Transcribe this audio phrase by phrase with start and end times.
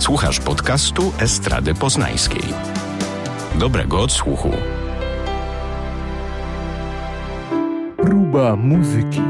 [0.00, 2.42] Słuchasz podcastu Estrady Poznańskiej.
[3.58, 4.50] Dobrego odsłuchu.
[7.96, 9.22] Próba muzyki.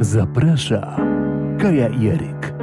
[0.00, 0.96] Zaprasza
[1.60, 2.54] Kaja Jeryk.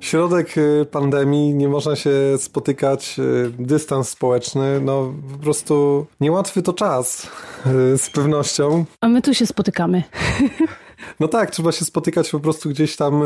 [0.00, 6.72] Środek y, pandemii, nie można się spotykać, y, dystans społeczny, no po prostu niełatwy to
[6.72, 7.26] czas
[7.66, 8.84] y, z pewnością.
[9.00, 10.02] A my tu się spotykamy.
[11.20, 13.22] No tak, trzeba się spotykać po prostu gdzieś tam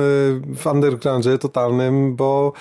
[0.56, 2.52] w undergroundzie totalnym, bo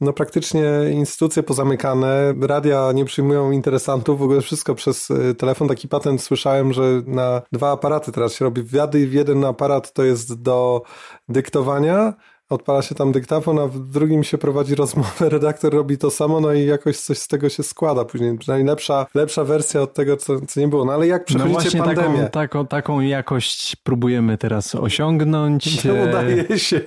[0.00, 5.68] no praktycznie instytucje pozamykane, radia nie przyjmują interesantów, w ogóle wszystko przez telefon.
[5.68, 10.04] Taki patent słyszałem, że na dwa aparaty teraz się robi wywiady w jeden aparat to
[10.04, 10.82] jest do
[11.28, 12.14] dyktowania,
[12.48, 16.52] odpala się tam dyktafon, a w drugim się prowadzi rozmowę, redaktor robi to samo, no
[16.52, 18.38] i jakoś coś z tego się składa później.
[18.38, 20.84] Przynajmniej lepsza, lepsza wersja od tego, co, co nie było.
[20.84, 22.18] No ale jak no przechodzicie no właśnie pandemię?
[22.18, 25.66] Taką, taką, taką jakość próbujemy teraz osiągnąć.
[25.86, 26.80] No, udaje się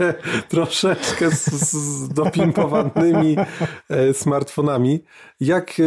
[0.49, 3.37] troszeczkę z, z dopimpowanymi
[3.89, 5.03] e, smartfonami.
[5.39, 5.83] Jak e,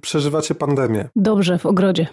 [0.00, 1.08] przeżywacie pandemię?
[1.16, 2.06] Dobrze, w ogrodzie.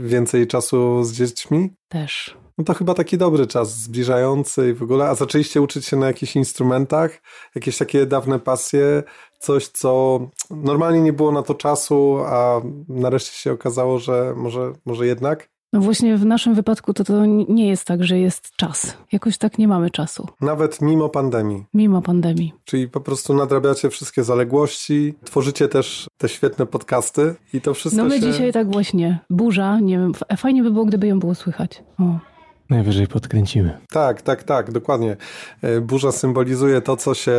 [0.00, 1.70] Więcej czasu z dziećmi?
[1.88, 2.36] Też.
[2.58, 5.08] No to chyba taki dobry czas, zbliżający i w ogóle.
[5.08, 7.22] A zaczęliście uczyć się na jakichś instrumentach,
[7.54, 9.02] jakieś takie dawne pasje,
[9.38, 10.20] coś, co
[10.50, 15.48] normalnie nie było na to czasu, a nareszcie się okazało, że może, może jednak?
[15.72, 18.96] No właśnie w naszym wypadku to, to nie jest tak, że jest czas.
[19.12, 20.28] Jakoś tak nie mamy czasu.
[20.40, 21.64] Nawet mimo pandemii.
[21.74, 22.52] Mimo pandemii.
[22.64, 28.08] Czyli po prostu nadrabiacie wszystkie zaległości, tworzycie też te świetne podcasty i to wszystko No
[28.08, 28.32] my się...
[28.32, 31.82] dzisiaj tak właśnie, burza, nie wiem, fajnie by było, gdyby ją było słychać.
[31.98, 32.27] O.
[32.70, 33.78] Najwyżej podkręcimy.
[33.90, 35.16] Tak, tak, tak, dokładnie.
[35.62, 37.36] E, burza symbolizuje to, co się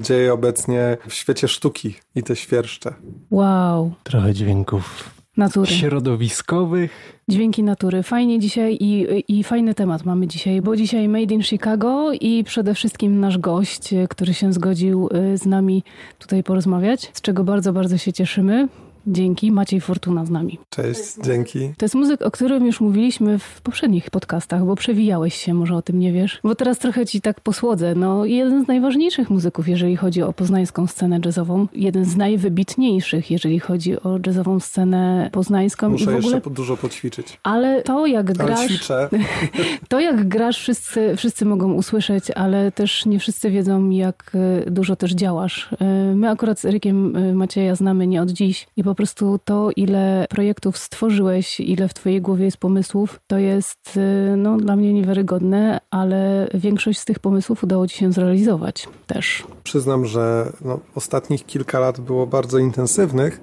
[0.00, 2.94] dzieje obecnie w świecie sztuki i te świerszcze.
[3.30, 3.92] Wow.
[4.02, 5.70] Trochę dźwięków natury.
[5.70, 7.22] Środowiskowych.
[7.28, 8.02] Dźwięki natury.
[8.02, 12.74] Fajnie dzisiaj i, i fajny temat mamy dzisiaj, bo dzisiaj Made in Chicago i przede
[12.74, 15.82] wszystkim nasz gość, który się zgodził y, z nami
[16.18, 18.68] tutaj porozmawiać, z czego bardzo, bardzo się cieszymy.
[19.06, 19.52] Dzięki.
[19.52, 20.58] Maciej Fortuna z nami.
[20.70, 21.72] Cześć, dzięki.
[21.78, 25.82] To jest muzyk, o którym już mówiliśmy w poprzednich podcastach, bo przewijałeś się, może o
[25.82, 26.40] tym nie wiesz.
[26.44, 27.94] Bo teraz trochę ci tak posłodzę.
[27.94, 31.66] No, jeden z najważniejszych muzyków, jeżeli chodzi o poznańską scenę jazzową.
[31.74, 35.88] Jeden z najwybitniejszych, jeżeli chodzi o jazzową scenę poznańską.
[35.88, 36.36] Muszę I w ogóle...
[36.36, 37.40] jeszcze dużo poćwiczyć.
[37.42, 38.58] Ale to, jak grasz...
[38.58, 39.08] Ale ćwiczę.
[39.88, 44.32] To, jak grasz, wszyscy, wszyscy mogą usłyszeć, ale też nie wszyscy wiedzą, jak
[44.66, 45.68] e, dużo też działasz.
[45.80, 45.84] E,
[46.14, 49.70] my akurat z Erykiem e, Macieja znamy nie od dziś i po po prostu to,
[49.76, 54.92] ile projektów stworzyłeś, ile w Twojej głowie jest pomysłów, to jest y, no, dla mnie
[54.92, 59.44] niewiarygodne, ale większość z tych pomysłów udało Ci się zrealizować też.
[59.64, 63.40] Przyznam, że no, ostatnich kilka lat było bardzo intensywnych,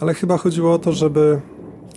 [0.00, 1.40] ale chyba chodziło o to, żeby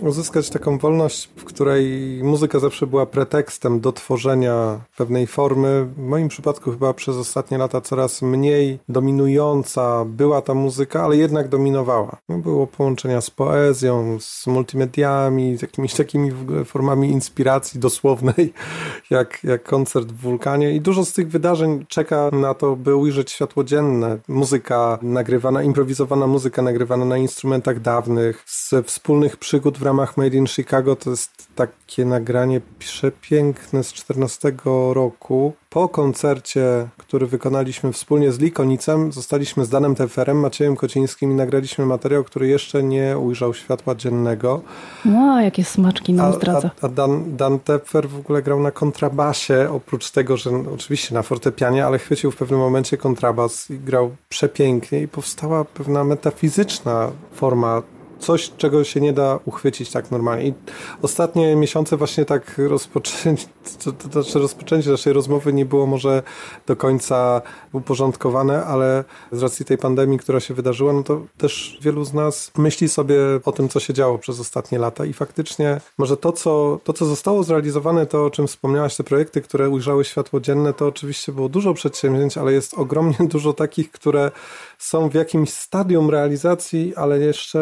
[0.02, 1.84] uzyskać taką wolność, w której
[2.22, 5.84] muzyka zawsze była pretekstem do tworzenia pewnej formy.
[5.96, 11.48] W moim przypadku chyba przez ostatnie lata coraz mniej dominująca była ta muzyka, ale jednak
[11.48, 12.16] dominowała.
[12.28, 16.30] No, było połączenia z poezją, z multimediami, z jakimiś takimi
[16.64, 18.52] formami inspiracji dosłownej,
[19.10, 23.30] jak, jak koncert w wulkanie i dużo z tych wydarzeń czeka na to, by ujrzeć
[23.30, 24.18] światło dzienne.
[24.28, 30.46] Muzyka nagrywana, improwizowana muzyka nagrywana na instrumentach dawnych, ze wspólnych przygód w ramach Made in
[30.46, 34.52] Chicago to jest takie nagranie przepiękne z 14
[34.92, 35.52] roku.
[35.70, 41.86] Po koncercie, który wykonaliśmy wspólnie z Likonicem, zostaliśmy z Danem Teferem, Maciejem Kocińskim i nagraliśmy
[41.86, 44.62] materiał, który jeszcze nie ujrzał światła dziennego.
[45.04, 46.70] No, jakie smaczki nam zdradza.
[46.82, 51.14] A, a Dan, Dan Tefer w ogóle grał na kontrabasie, oprócz tego, że no, oczywiście
[51.14, 57.10] na fortepianie, ale chwycił w pewnym momencie kontrabas i grał przepięknie i powstała pewna metafizyczna
[57.32, 57.82] forma
[58.18, 60.48] coś, czego się nie da uchwycić tak normalnie.
[60.48, 60.54] I
[61.02, 63.46] ostatnie miesiące właśnie tak rozpoczęcie,
[63.84, 66.22] to, znaczy rozpoczęcie naszej rozmowy nie było może
[66.66, 67.42] do końca
[67.72, 72.52] uporządkowane, ale z racji tej pandemii, która się wydarzyła, no to też wielu z nas
[72.58, 76.80] myśli sobie o tym, co się działo przez ostatnie lata i faktycznie może to, co,
[76.84, 80.86] to, co zostało zrealizowane, to o czym wspomniałaś, te projekty, które ujrzały światło dzienne, to
[80.86, 84.30] oczywiście było dużo przedsięwzięć, ale jest ogromnie dużo takich, które
[84.78, 87.60] są w jakimś stadium realizacji, ale jeszcze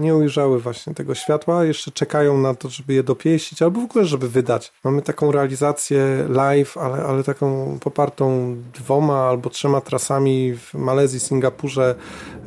[0.00, 4.04] nie ujrzały właśnie tego światła, jeszcze czekają na to, żeby je dopieścić, albo w ogóle,
[4.04, 4.72] żeby wydać.
[4.84, 11.94] Mamy taką realizację live, ale, ale taką popartą dwoma albo trzema trasami w Malezji, Singapurze.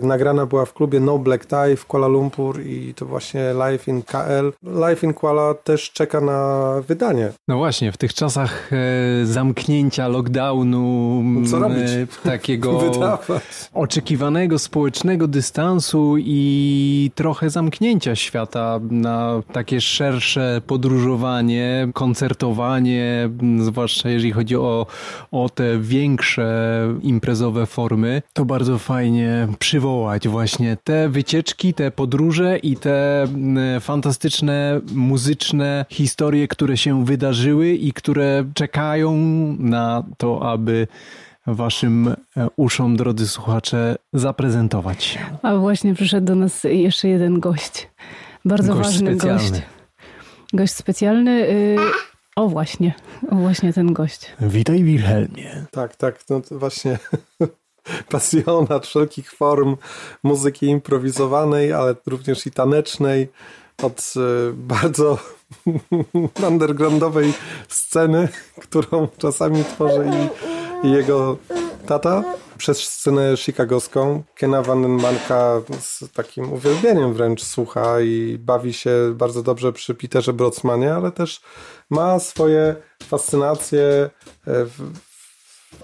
[0.02, 4.02] Nagrana była w klubie No Black Tie w Kuala Lumpur i to właśnie Live in
[4.02, 4.54] KL.
[4.64, 7.32] Live in Kuala też czeka na wydanie.
[7.48, 11.90] No właśnie, w tych czasach e, zamknięcia, lockdownu, Co robić?
[11.90, 12.82] E, takiego
[13.74, 23.30] oczekiwanego społecznego dystansu i trochę trochę zamknięcia świata na takie szersze podróżowanie, koncertowanie,
[23.60, 24.86] zwłaszcza jeżeli chodzi o,
[25.31, 32.75] o te większe imprezowe formy, to bardzo fajnie przywołać właśnie te wycieczki, te podróże i
[32.75, 39.16] te mm, fantastyczne muzyczne historie, które się wydarzyły i które czekają
[39.60, 40.88] na to, aby
[41.48, 45.20] waszym e, uszom, drodzy słuchacze, zaprezentować.
[45.42, 47.90] A właśnie przyszedł do nas jeszcze jeden gość.
[48.46, 49.50] Bardzo Gość ważny specjalny.
[49.50, 49.62] gość.
[50.54, 51.32] Gość specjalny.
[51.50, 51.76] y,
[52.36, 52.94] O właśnie,
[53.32, 54.32] o właśnie ten gość.
[54.40, 55.66] Witaj Wilhelmie.
[55.72, 56.98] Tak, tak, no to właśnie
[58.12, 59.78] pasjonat wszelkich form
[60.24, 63.28] muzyki improwizowanej, ale również i tanecznej,
[63.84, 64.20] od e,
[64.54, 65.18] bardzo
[66.50, 67.34] undergroundowej
[67.68, 68.28] sceny,
[68.62, 70.48] którą czasami tworzy i,
[70.84, 71.38] i jego
[71.86, 72.24] tata,
[72.58, 74.24] przez scenę chicagowską.
[74.36, 80.94] Kena Vandenmarka z takim uwielbieniem wręcz słucha i bawi się bardzo dobrze przy Peterze Brodsmanie,
[80.94, 81.42] ale też
[81.90, 84.10] ma swoje fascynacje e,
[84.46, 84.92] w,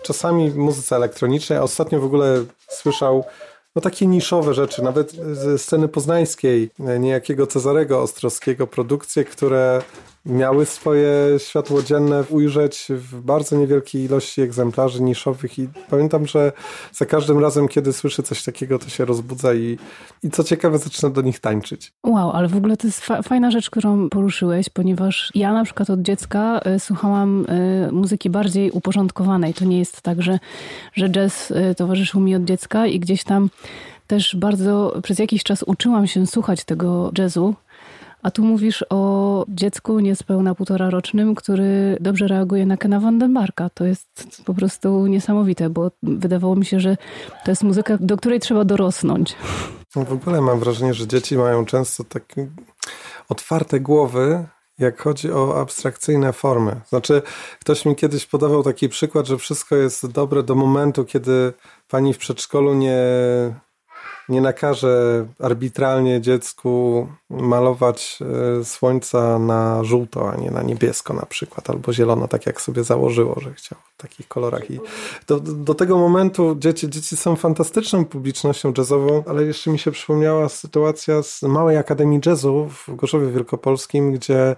[0.01, 3.23] czasami w muzyce elektronicznej, ostatnio w ogóle słyszał
[3.75, 9.81] no takie niszowe rzeczy, nawet ze sceny poznańskiej, e, niejakiego Cezarego Ostrowskiego, produkcje, które
[10.25, 16.51] miały swoje światło dzienne ujrzeć w bardzo niewielkiej ilości egzemplarzy niszowych i pamiętam, że
[16.91, 19.77] za każdym razem, kiedy słyszę coś takiego, to się rozbudza i,
[20.23, 21.93] i co ciekawe, zaczyna do nich tańczyć.
[22.03, 25.89] Wow, ale w ogóle to jest fa- fajna rzecz, którą poruszyłeś, ponieważ ja na przykład
[25.89, 29.53] od dziecka y, słuchałam y, muzyki bardziej uporządkowanej.
[29.53, 30.39] To nie jest tak, że,
[30.93, 33.49] że jazz y, towarzyszył mi od dziecka i gdzieś tam
[34.07, 37.55] też bardzo przez jakiś czas uczyłam się słuchać tego jazzu.
[38.23, 43.69] A tu mówisz o dziecku niespełna półtora rocznym, który dobrze reaguje na Kena Vandenbarka.
[43.69, 46.97] To jest po prostu niesamowite, bo wydawało mi się, że
[47.45, 49.35] to jest muzyka, do której trzeba dorosnąć.
[49.95, 52.47] No w ogóle mam wrażenie, że dzieci mają często takie
[53.29, 54.45] otwarte głowy,
[54.79, 56.81] jak chodzi o abstrakcyjne formy.
[56.89, 57.21] Znaczy,
[57.59, 61.53] ktoś mi kiedyś podawał taki przykład, że wszystko jest dobre do momentu, kiedy
[61.89, 62.97] pani w przedszkolu nie,
[64.29, 68.19] nie nakaże arbitralnie dziecku malować
[68.59, 72.83] e, słońca na żółto, a nie na niebiesko na przykład, albo zielono, tak jak sobie
[72.83, 74.71] założyło, że chciał w takich kolorach.
[74.71, 74.79] I
[75.27, 80.49] do, do tego momentu dzieci, dzieci są fantastyczną publicznością jazzową, ale jeszcze mi się przypomniała
[80.49, 84.55] sytuacja z Małej Akademii Jazzu w Gorzowie Wielkopolskim, gdzie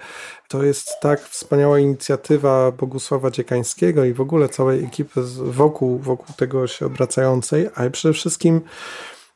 [0.47, 6.67] to jest tak wspaniała inicjatywa Bogusława Dziekańskiego i w ogóle całej ekipy wokół, wokół tego
[6.67, 8.61] się obracającej, ale przede wszystkim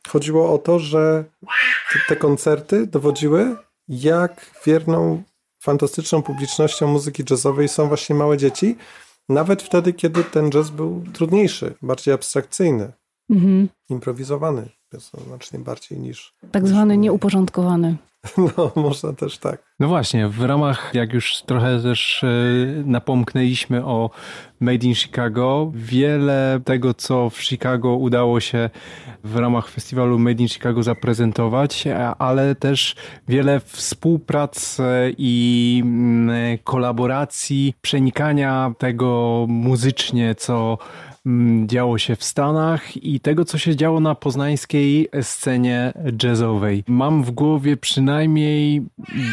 [0.09, 1.23] chodziło o to, że
[2.07, 3.55] te, koncerty dowodziły,
[3.87, 5.23] jak wierną,
[5.61, 8.75] fantastyczną publicznością muzyki jazzowej są właśnie małe dzieci,
[9.29, 12.91] nawet wtedy, kiedy ten jazz był trudniejszy, bardziej abstrakcyjny,
[13.29, 13.69] Mhm.
[13.89, 16.33] improwizowany, jest znacznie bardziej niż...
[16.51, 17.97] Tak zwany nieuporządkowany.
[18.57, 19.63] No, można też tak.
[19.79, 22.27] No właśnie, w ramach, jak już trochę też e,
[22.85, 24.09] napomknęliśmy o
[24.59, 28.69] Made in Chicago, wiele tego, co w Chicago udało się
[29.23, 32.95] w ramach festiwalu Made in Chicago zaprezentować, a- ale też
[33.27, 34.83] wiele współprac e,
[35.17, 40.77] i mm, kolaboracji, przenikania tego muzycznie, co
[41.65, 45.93] działo się w Stanach i tego, co się działo na poznańskiej scenie
[46.23, 46.83] jazzowej.
[46.87, 48.81] Mam w głowie przynajmniej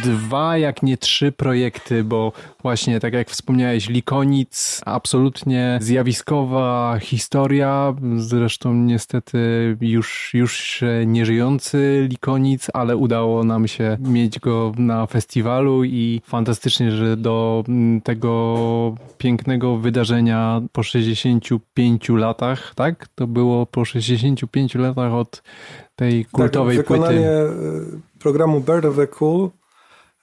[0.05, 8.75] dwa, jak nie trzy projekty, bo właśnie tak jak wspomniałeś, Likonic, absolutnie zjawiskowa historia, zresztą
[8.75, 9.39] niestety
[9.81, 17.17] już, już nieżyjący Likonic, ale udało nam się mieć go na festiwalu i fantastycznie, że
[17.17, 20.83] do mm, tego pięknego wydarzenia po
[21.77, 23.09] 65 latach, tak?
[23.15, 25.43] To było po 65 latach od
[25.97, 27.97] tej kultowej tak, wykonanie płyty.
[27.97, 29.51] e, programu Bird of the Cool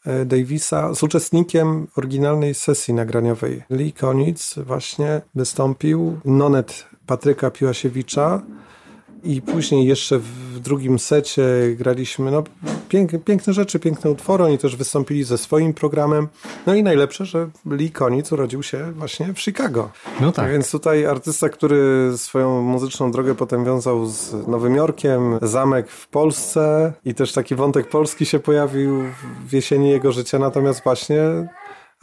[0.06, 3.64] e, Davisa z uczestnikiem oryginalnej sesji nagraniowej.
[3.70, 8.42] Lee Koniec właśnie wystąpił, nonet Patryka Piłasiewicza
[9.24, 11.44] i później jeszcze w drugim secie
[11.76, 12.44] graliśmy no,
[12.90, 14.44] piękne, piękne rzeczy, piękne utwory.
[14.44, 16.28] Oni też wystąpili ze swoim programem.
[16.66, 19.90] No i najlepsze, że Lee Koniec urodził się właśnie w Chicago.
[20.22, 20.52] No tak.
[20.52, 26.94] Więc tutaj artysta, który swoją muzyczną drogę potem wiązał z Nowym Jorkiem, zamek w Polsce
[27.06, 29.04] i też taki wątek polski się pojawił
[29.48, 31.48] w jesieni jego życia, natomiast właśnie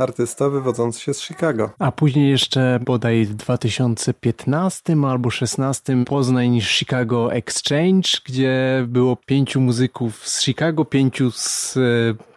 [0.00, 1.71] artysta wywodzący się z Chicago.
[1.78, 10.28] A później jeszcze bodaj w 2015 albo 2016 Poznań Chicago Exchange, gdzie było pięciu muzyków
[10.28, 11.78] z Chicago, pięciu z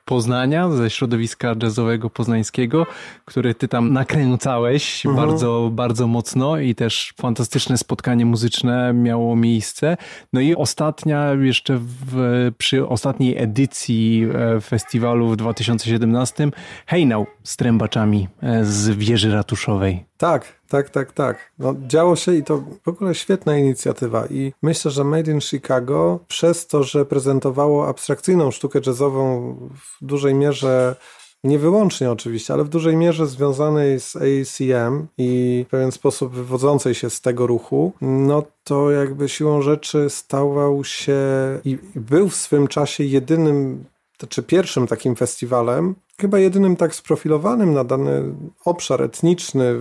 [0.06, 2.86] Poznania, ze środowiska jazzowego poznańskiego,
[3.26, 5.28] który ty tam nakręcałeś mhm.
[5.28, 9.98] bardzo, bardzo mocno i też fantastyczne spotkanie muzyczne miało miejsce.
[10.34, 16.50] No i ostatnia, jeszcze w, przy ostatniej edycji e, festiwalu w 2017
[16.86, 20.06] hejnał z trębaczami e, z wieży ratuszowej.
[20.18, 21.52] Tak, tak, tak, tak.
[21.60, 24.26] No, działo się i to w ogóle świetna inicjatywa.
[24.28, 30.34] I myślę, że Made in Chicago, przez to, że prezentowało abstrakcyjną sztukę jazzową w dużej
[30.34, 30.96] mierze
[31.44, 36.96] nie wyłącznie oczywiście, ale w dużej mierze związanej z ACM i w pewien sposób wywodzącej
[36.96, 41.18] się z tego ruchu, no to jakby siłą rzeczy stawał się
[41.66, 43.86] i był w swym czasie jedynym,
[44.30, 48.24] czy pierwszym takim festiwalem, chyba jedynym tak sprofilowanym na dany
[48.66, 49.80] obszar etniczny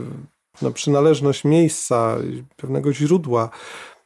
[0.63, 2.17] na przynależność miejsca,
[2.57, 3.51] pewnego źródła.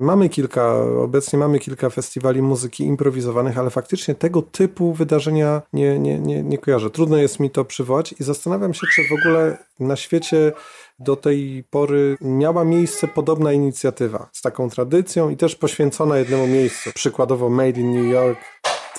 [0.01, 6.19] Mamy kilka, obecnie mamy kilka festiwali muzyki improwizowanych, ale faktycznie tego typu wydarzenia nie, nie,
[6.19, 6.91] nie, nie kojarzę.
[6.91, 10.53] Trudno jest mi to przywołać i zastanawiam się, czy w ogóle na świecie
[10.99, 16.91] do tej pory miała miejsce podobna inicjatywa z taką tradycją i też poświęcona jednemu miejscu.
[16.95, 18.39] Przykładowo Made in New York.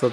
[0.00, 0.10] To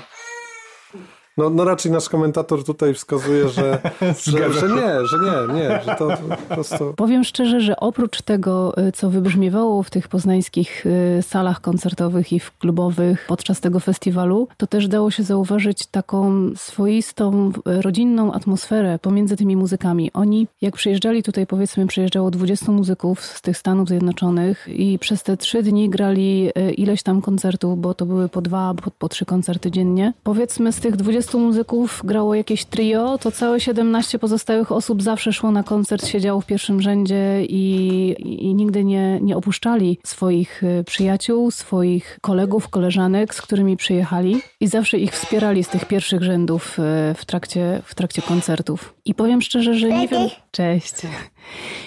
[1.38, 3.80] no, no raczej nasz komentator tutaj wskazuje, że,
[4.26, 6.08] że, że, nie, że nie, nie, że to
[6.48, 6.94] po prostu...
[6.96, 12.40] Powiem szczerze, że oprócz tego, y, co wybrzmiewało w tych poznańskich y, salach koncertowych i
[12.40, 19.00] w klubowych podczas tego festiwalu, to też dało się zauważyć taką swoistą, y, rodzinną atmosferę
[19.02, 20.12] pomiędzy tymi muzykami.
[20.14, 25.38] Oni, jak przyjeżdżali tutaj, powiedzmy, przyjeżdżało 20 muzyków z tych Stanów Zjednoczonych i przez te
[25.38, 29.72] trzy dni grali ileś tam koncertów, bo to były po dwa, po, po trzy koncerty
[29.72, 30.14] dziennie.
[30.24, 35.34] Powiedzmy z tych 20 20 muzyków grało jakieś trio, to całe 17 pozostałych osób zawsze
[35.34, 40.84] szło na koncert, siedziało w pierwszym rzędzie i, i nigdy nie, nie opuszczali swoich y,
[40.84, 46.80] przyjaciół, swoich kolegów, koleżanek, z którymi przyjechali i zawsze ich wspierali z tych pierwszych rzędów
[46.80, 46.82] y,
[47.16, 48.94] w trakcie, w trakcie koncertów.
[49.06, 50.30] I powiem szczerze, że nie wiem...
[50.52, 50.94] Cześć.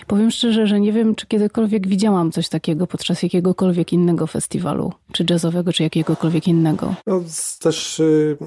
[0.07, 5.25] Powiem szczerze, że nie wiem, czy kiedykolwiek widziałam coś takiego podczas jakiegokolwiek innego festiwalu, czy
[5.31, 6.95] jazzowego, czy jakiegokolwiek innego.
[7.07, 7.21] No,
[7.61, 8.01] też...
[8.01, 8.39] Y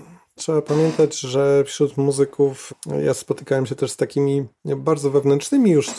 [0.41, 5.93] Trzeba pamiętać, że wśród muzyków ja spotykałem się też z takimi bardzo wewnętrznymi już e,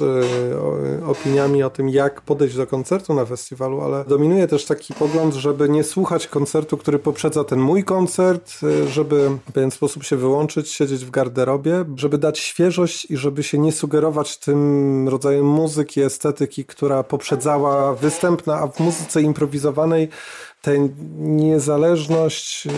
[1.06, 5.68] opiniami o tym, jak podejść do koncertu na festiwalu, ale dominuje też taki pogląd, żeby
[5.68, 10.68] nie słuchać koncertu, który poprzedza ten mój koncert, e, żeby w pewien sposób się wyłączyć,
[10.68, 16.64] siedzieć w garderobie, żeby dać świeżość i żeby się nie sugerować tym rodzajem muzyki, estetyki,
[16.64, 20.08] która poprzedzała występna, a w muzyce improwizowanej
[20.62, 20.88] tę
[21.18, 22.70] niezależność y,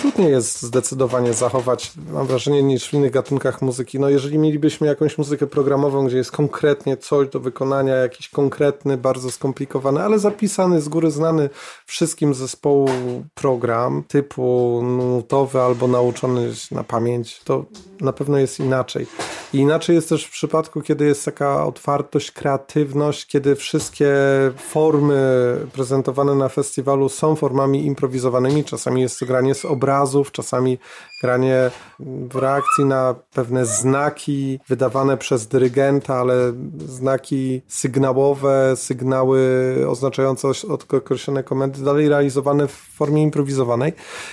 [0.00, 4.00] trudniej jest zdecydowanie zachować, mam wrażenie, niż w innych gatunkach muzyki.
[4.00, 9.30] No jeżeli mielibyśmy jakąś muzykę programową, gdzie jest konkretnie coś do wykonania, jakiś konkretny, bardzo
[9.30, 11.50] skomplikowany, ale zapisany, z góry znany
[11.86, 12.88] wszystkim zespołu
[13.34, 17.64] program, typu nutowy albo nauczony na pamięć, to
[18.00, 19.06] na pewno jest inaczej.
[19.52, 24.14] I inaczej jest też w przypadku, kiedy jest taka otwartość, kreatywność, kiedy wszystkie
[24.56, 28.64] formy prezentowane na festiwalu są formami improwizowanymi.
[28.64, 30.78] Czasami jest granie z obrazów, czasami
[31.22, 31.70] granie
[32.30, 36.52] w reakcji na pewne znaki wydawane przez dyrygenta, ale
[36.86, 39.40] znaki sygnałowe, sygnały
[39.88, 43.92] oznaczające określone komendy, dalej realizowane w formie improwizowanej.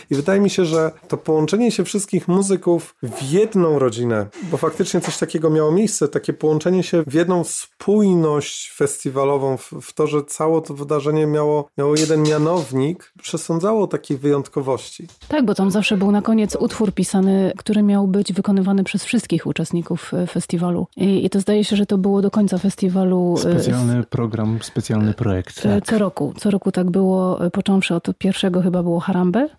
[0.09, 5.01] I wydaje mi się, że to połączenie się wszystkich muzyków w jedną rodzinę, bo faktycznie
[5.01, 10.23] coś takiego miało miejsce, takie połączenie się w jedną spójność festiwalową, w, w to, że
[10.23, 15.07] całe to wydarzenie miało, miało jeden mianownik, przesądzało takiej wyjątkowości.
[15.27, 19.47] Tak, bo tam zawsze był na koniec utwór pisany, który miał być wykonywany przez wszystkich
[19.47, 20.87] uczestników e, festiwalu.
[20.97, 23.35] I, i to zdaje się, że to było do końca festiwalu.
[23.37, 25.65] E, specjalny program, specjalny projekt.
[25.65, 25.85] E, tak.
[25.85, 26.33] Co roku.
[26.37, 29.49] Co roku tak było, począwszy od pierwszego chyba było Harambe,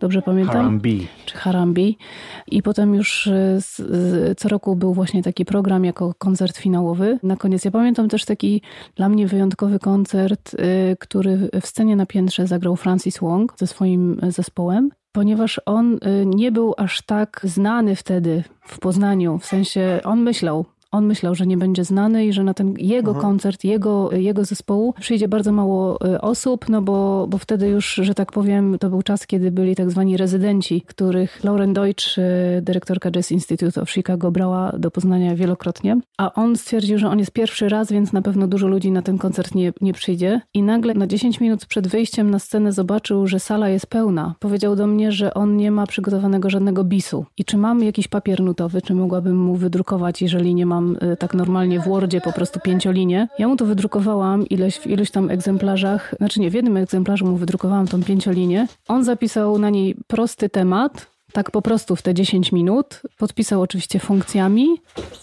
[0.00, 0.56] dobrze pamiętam?
[0.56, 1.06] Harambi.
[1.26, 1.98] Czy Harambi.
[2.46, 7.18] I potem już z, z, co roku był właśnie taki program jako koncert finałowy.
[7.22, 8.62] Na koniec ja pamiętam też taki
[8.94, 10.56] dla mnie wyjątkowy koncert,
[10.98, 16.52] który w scenie na piętrze zagrał Francis Wong ze swoim zespołem ponieważ on y, nie
[16.52, 19.38] był aż tak znany wtedy w Poznaniu.
[19.38, 23.10] W sensie on myślał, on myślał, że nie będzie znany i że na ten jego
[23.10, 23.20] Aha.
[23.20, 28.14] koncert, jego, jego zespołu przyjdzie bardzo mało y, osób, no bo, bo wtedy już, że
[28.14, 33.10] tak powiem, to był czas, kiedy byli tak zwani rezydenci, których Lauren Deutsch, y, dyrektorka
[33.10, 36.00] Jazz Institute of Chicago, brała do Poznania wielokrotnie.
[36.18, 39.18] A on stwierdził, że on jest pierwszy raz, więc na pewno dużo ludzi na ten
[39.18, 40.40] koncert nie, nie przyjdzie.
[40.54, 44.34] I nagle na 10 minut przed wyjściem na scenę zobaczył, że sala jest pełna.
[44.40, 47.24] Powiedział do mnie, że on nie ma przygotowanego żadnego bisu.
[47.38, 51.34] I czy mam jakiś papier nutowy, czy mogłabym mu wydrukować, jeżeli nie mam Y, tak
[51.34, 53.28] normalnie w Wordzie po prostu pięciolinię.
[53.38, 57.36] Ja mu to wydrukowałam ileś, w iluś tam egzemplarzach, znaczy nie, w jednym egzemplarzu mu
[57.36, 58.66] wydrukowałam tą pięciolinię.
[58.88, 63.02] On zapisał na niej prosty temat, Tak po prostu w te 10 minut.
[63.18, 64.68] Podpisał oczywiście funkcjami,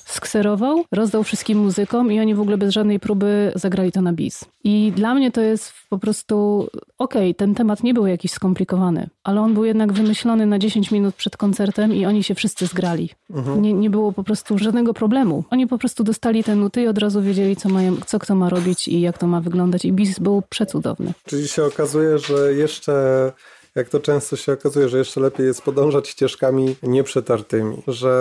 [0.06, 4.46] skserował, rozdał wszystkim muzykom i oni w ogóle bez żadnej próby zagrali to na bis.
[4.64, 6.68] I dla mnie to jest po prostu,
[6.98, 10.92] okej, okay, ten temat nie był jakiś skomplikowany, ale on był jednak wymyślony na 10
[10.92, 13.10] minut przed koncertem i oni się wszyscy zgrali.
[13.30, 13.62] Mhm.
[13.62, 15.44] Nie, nie było po prostu żadnego problemu.
[15.50, 18.50] Oni po prostu dostali te nuty i od razu wiedzieli, co, mają, co kto ma
[18.50, 19.86] robić i jak to ma wyglądać.
[19.86, 21.14] I bis był przecudowny.
[21.26, 23.32] Czyli się okazuje, że jeszcze
[23.76, 28.14] jak to często się okazuje, że jeszcze lepiej jest podążać ścieżkami nieprzetartymi, że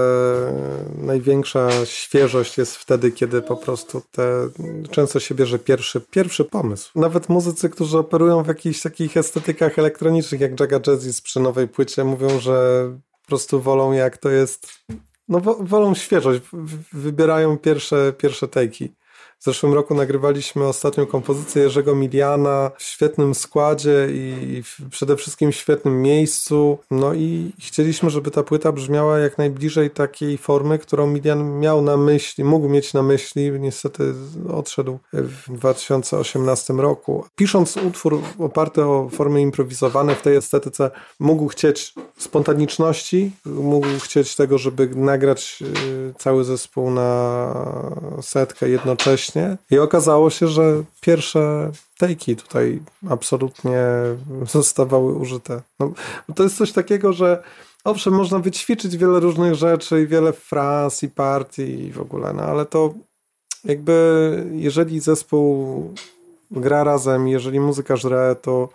[0.99, 4.49] największa świeżość jest wtedy, kiedy po prostu te,
[4.91, 6.91] często się bierze pierwszy, pierwszy pomysł.
[6.95, 12.05] Nawet muzycy, którzy operują w jakichś takich estetykach elektronicznych, jak Jaga Jazzy przy nowej płycie,
[12.05, 12.89] mówią, że
[13.23, 14.67] po prostu wolą jak to jest
[15.29, 16.41] no wolą świeżość,
[16.93, 18.93] wybierają pierwsze, pierwsze tejki.
[19.43, 25.57] W zeszłym roku nagrywaliśmy ostatnią kompozycję Jerzego Miliana w świetnym składzie i przede wszystkim w
[25.57, 26.79] świetnym miejscu.
[26.91, 31.97] No i chcieliśmy, żeby ta płyta brzmiała jak najbliżej takiej formy, którą Milian miał na
[31.97, 33.53] myśli, mógł mieć na myśli.
[33.61, 34.15] Niestety
[34.53, 37.25] odszedł w 2018 roku.
[37.37, 44.59] Pisząc utwór oparty o formy improwizowane w tej estetyce, mógł chcieć spontaniczności, mógł chcieć tego,
[44.59, 47.53] żeby nagrać y, cały zespół na
[48.21, 53.83] setkę jednocześnie właśnie i okazało się, że pierwsze tejki tutaj absolutnie
[54.47, 55.61] zostawały użyte.
[55.81, 55.93] No,
[56.35, 57.43] to jest coś takiego, że
[57.85, 62.43] owszem, można wyćwiczyć wiele różnych rzeczy i wiele fraz i partii i w ogóle, no
[62.43, 62.95] ale to
[63.65, 65.95] jakby jeżeli zespół
[66.51, 68.69] gra razem, jeżeli muzyka żre, to,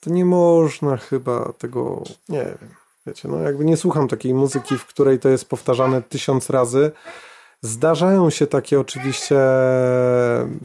[0.00, 2.68] to nie można chyba tego, nie wiem,
[3.06, 6.92] wiecie, no jakby nie słucham takiej muzyki, w której to jest powtarzane tysiąc razy,
[7.64, 9.36] Zdarzają się takie oczywiście,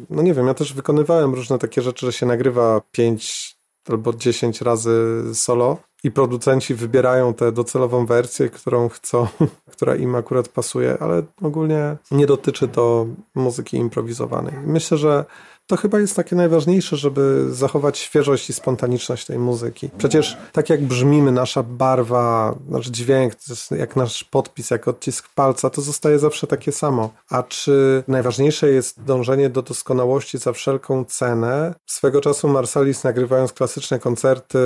[0.10, 3.56] no nie wiem, ja też wykonywałem różne takie rzeczy, że się nagrywa 5
[3.89, 9.27] albo 10 razy solo i producenci wybierają tę docelową wersję, którą chcą,
[9.74, 14.53] która im akurat pasuje, ale ogólnie nie dotyczy to muzyki improwizowanej.
[14.65, 15.25] Myślę, że
[15.70, 19.90] to chyba jest takie najważniejsze, żeby zachować świeżość i spontaniczność tej muzyki.
[19.98, 23.34] Przecież tak jak brzmimy, nasza barwa, nasz dźwięk,
[23.72, 27.10] jak nasz podpis, jak odcisk palca, to zostaje zawsze takie samo.
[27.30, 31.76] A czy najważniejsze jest dążenie do doskonałości za wszelką cenę?
[31.86, 34.60] Swego czasu Marsalis nagrywając klasyczne koncerty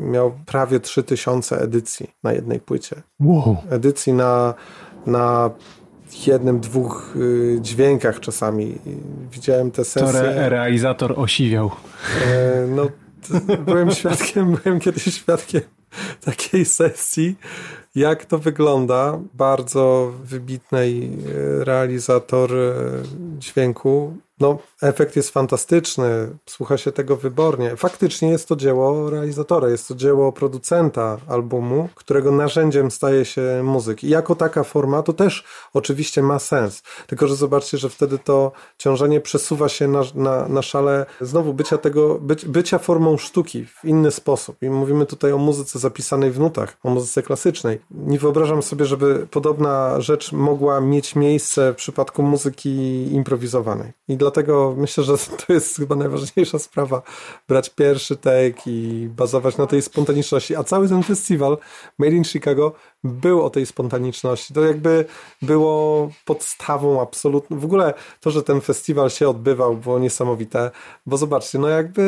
[0.00, 3.02] miał prawie 3000 edycji na jednej płycie.
[3.20, 3.56] Wow.
[3.70, 4.54] Edycji na,
[5.06, 5.50] na
[6.26, 8.78] jednym, dwóch y, dźwiękach czasami.
[9.32, 10.12] Widziałem te sesje.
[10.12, 11.70] To re realizator osiwiał.
[12.26, 12.88] E, no,
[13.66, 15.62] byłem świadkiem, byłem kiedyś świadkiem
[16.24, 17.36] takiej sesji,
[17.94, 19.20] jak to wygląda.
[19.34, 22.72] Bardzo wybitnej e, realizator e,
[23.38, 27.76] dźwięku no, efekt jest fantastyczny, słucha się tego wybornie.
[27.76, 34.04] Faktycznie jest to dzieło realizatora, jest to dzieło producenta albumu, którego narzędziem staje się muzyk.
[34.04, 35.44] I jako taka forma to też
[35.74, 36.82] oczywiście ma sens.
[37.06, 41.78] Tylko, że zobaczcie, że wtedy to ciążenie przesuwa się na, na, na szale znowu bycia
[41.78, 44.56] tego, by, bycia formą sztuki w inny sposób.
[44.62, 47.80] I mówimy tutaj o muzyce zapisanej w nutach, o muzyce klasycznej.
[47.90, 53.92] Nie wyobrażam sobie, żeby podobna rzecz mogła mieć miejsce w przypadku muzyki improwizowanej.
[54.08, 57.02] I dlatego myślę, że to jest chyba najważniejsza sprawa,
[57.48, 60.56] brać pierwszy take i bazować na tej spontaniczności.
[60.56, 61.58] A cały ten festiwal
[61.98, 62.72] Made in Chicago
[63.04, 64.54] był o tej spontaniczności.
[64.54, 65.04] To jakby
[65.42, 67.58] było podstawą absolutną.
[67.58, 70.70] W ogóle to, że ten festiwal się odbywał, było niesamowite,
[71.06, 72.02] bo zobaczcie, no jakby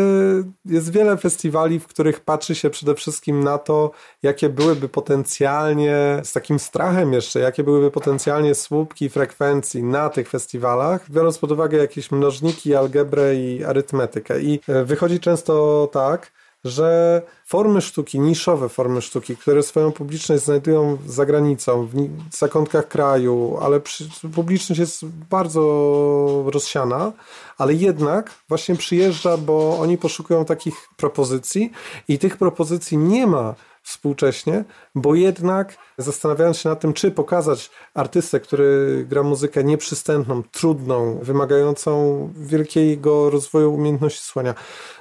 [0.65, 3.91] jest wiele festiwali, w których patrzy się przede wszystkim na to,
[4.23, 11.11] jakie byłyby potencjalnie, z takim strachem jeszcze, jakie byłyby potencjalnie słupki frekwencji na tych festiwalach,
[11.11, 14.41] biorąc pod uwagę jakieś mnożniki, algebrę i arytmetykę.
[14.41, 16.33] I e, wychodzi często tak,
[16.65, 21.87] że formy sztuki, niszowe formy sztuki, które swoją publiczność znajdują za granicą,
[22.31, 27.13] w zakątkach kraju, ale przy, publiczność jest bardzo rozsiana,
[27.59, 31.73] ale jednak właśnie przyjeżdża, bo oni poszukują takich propozycji
[32.09, 33.55] i tych propozycji nie ma
[33.87, 41.19] współcześnie, bo jednak zastanawiając się nad tym, czy pokazać artystę, który gra muzykę nieprzystępną, trudną,
[41.23, 44.55] wymagającą wielkiego rozwoju umiejętności słania,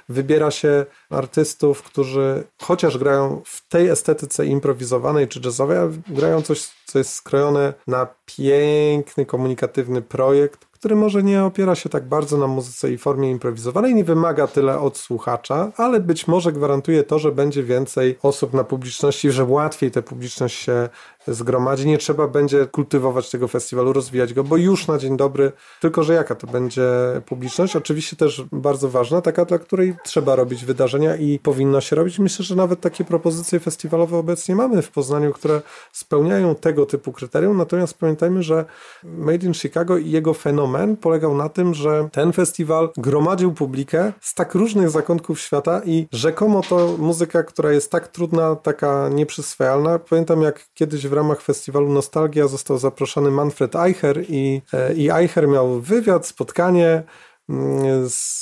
[0.08, 6.98] wybiera się artystów, którzy chociaż grają w tej estetyce improwizowanej czy jazzowej, grają coś, co
[6.98, 12.92] jest skrojone na piękny, komunikatywny projekt, który może nie opiera się tak bardzo na muzyce
[12.92, 17.62] i formie improwizowanej, nie wymaga tyle od słuchacza, ale być może gwarantuje to, że będzie
[17.62, 20.88] więcej osób na publiczności, że łatwiej tę publiczność się
[21.28, 21.86] zgromadzi.
[21.86, 26.14] Nie trzeba będzie kultywować tego festiwalu, rozwijać go, bo już na dzień dobry, tylko że
[26.14, 26.88] jaka to będzie
[27.26, 27.76] publiczność?
[27.76, 32.18] Oczywiście też bardzo ważna, taka, dla której trzeba robić wydarzenia i powinno się robić.
[32.18, 35.62] Myślę, że nawet takie propozycje festiwalowe obecnie mamy w Poznaniu, które
[35.92, 38.64] spełniają tego typu kryterium, natomiast pamiętajmy, że
[39.04, 44.34] Made in Chicago i jego fenomen polegał na tym, że ten festiwal gromadził publikę z
[44.34, 49.98] tak różnych zakątków świata i rzekomo to muzyka, która jest tak trudna, taka nieprzyswajalna.
[49.98, 55.48] Pamiętam jak kiedyś w ramach festiwalu Nostalgia został zaproszony Manfred Eicher i, e, i Eicher
[55.48, 57.02] miał wywiad, spotkanie
[57.48, 58.36] mm, z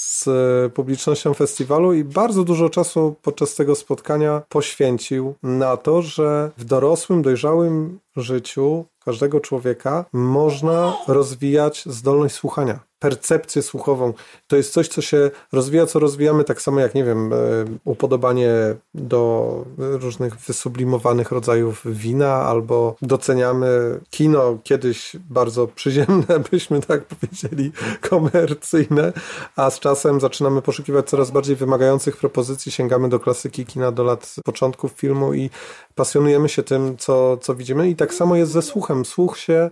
[0.75, 7.23] publicznością festiwalu i bardzo dużo czasu podczas tego spotkania poświęcił na to, że w dorosłym,
[7.23, 14.13] dojrzałym życiu każdego człowieka można rozwijać zdolność słuchania percepcję słuchową.
[14.47, 17.37] To jest coś, co się rozwija, co rozwijamy tak samo jak, nie wiem, e,
[17.85, 18.51] upodobanie
[18.95, 29.13] do różnych wysublimowanych rodzajów wina, albo doceniamy kino kiedyś bardzo przyziemne, byśmy tak powiedzieli, komercyjne,
[29.57, 34.35] a z czasem zaczynamy poszukiwać coraz bardziej wymagających propozycji, sięgamy do klasyki kina do lat
[34.45, 35.51] początków filmu i
[35.95, 37.89] pasjonujemy się tym, co, co widzimy.
[37.89, 39.05] I tak samo jest ze słuchem.
[39.05, 39.71] Słuch się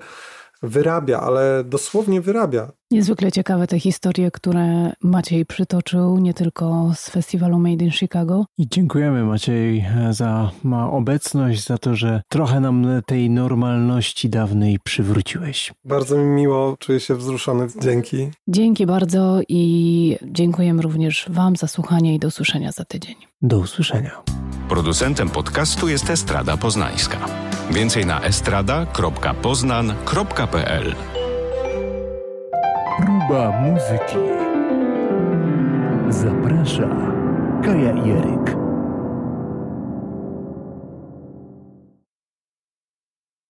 [0.63, 2.73] wyrabia, ale dosłownie wyrabia.
[2.93, 8.45] Niezwykle ciekawe te historie, które Maciej przytoczył, nie tylko z festiwalu Made in Chicago.
[8.59, 15.73] I dziękujemy Maciej za ma obecność, za to, że trochę nam tej normalności dawnej przywróciłeś.
[15.85, 17.67] Bardzo mi miło, czuję się wzruszony.
[17.83, 18.31] Dzięki.
[18.49, 23.15] Dzięki bardzo i dziękujemy również Wam za słuchanie i do usłyszenia za tydzień.
[23.43, 24.23] Do usłyszenia.
[24.69, 27.19] Producentem podcastu jest Estrada Poznańska.
[27.71, 30.95] Więcej na estrada.poznan.pl
[33.29, 34.19] Próba muzyki.
[36.11, 36.89] Zaprasza
[37.63, 38.62] Kaja Jeryk.